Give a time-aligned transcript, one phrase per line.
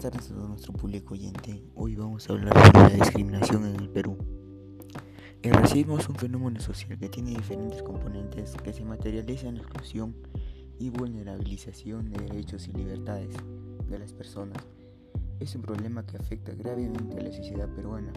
[0.00, 1.62] tardes a todo nuestro público oyente.
[1.74, 4.18] Hoy vamos a hablar sobre la discriminación en el Perú.
[5.42, 9.62] El racismo es un fenómeno social que tiene diferentes componentes que se materializan en la
[9.62, 10.14] exclusión
[10.78, 13.34] y vulnerabilización de derechos y libertades
[13.88, 14.58] de las personas.
[15.40, 18.12] Es un problema que afecta gravemente a la sociedad peruana.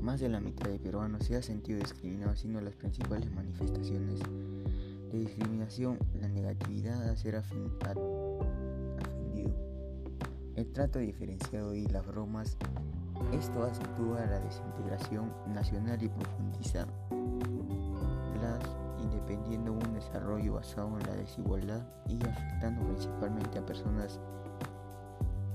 [0.00, 4.18] Más de la mitad de peruanos se ha sentido discriminado, siendo las principales manifestaciones
[5.12, 7.78] de discriminación la negatividad a ser afendido
[10.62, 12.56] el trato diferenciado y las bromas,
[13.32, 16.86] esto acentúa la desintegración nacional y profundiza
[18.40, 18.60] las
[19.02, 24.20] independiendo un desarrollo basado en la desigualdad y afectando principalmente a personas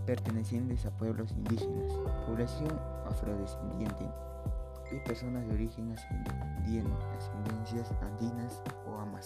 [0.05, 1.93] pertenecientes a pueblos indígenas,
[2.25, 4.11] población afrodescendiente
[4.91, 5.95] y personas de origen
[7.17, 9.16] ascendencias andinas o amazónicas.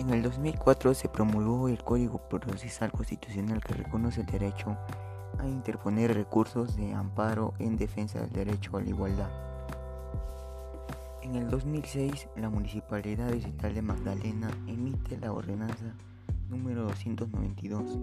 [0.00, 4.78] En el 2004 se promulgó el Código Procesal Constitucional que reconoce el derecho
[5.38, 9.28] a interponer recursos de amparo en defensa del derecho a la igualdad.
[11.20, 15.94] En el 2006, la Municipalidad Digital de Magdalena emite la ordenanza
[16.48, 17.98] número 292,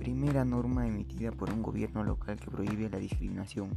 [0.00, 3.70] primera norma emitida por un gobierno local que prohíbe la discriminación.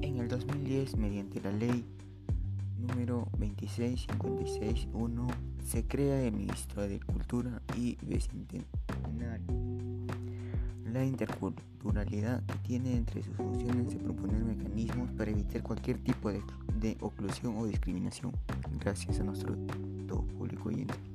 [0.00, 1.84] En el 2010, mediante la ley
[2.80, 5.26] número 26561
[5.64, 8.66] se crea el Ministro de Cultura y Bicentenario.
[10.92, 16.42] La interculturalidad tiene entre sus funciones de proponer mecanismos para evitar cualquier tipo de,
[16.80, 18.32] de oclusión o discriminación.
[18.80, 19.54] Gracias a nuestro
[20.08, 21.09] todo público oyente.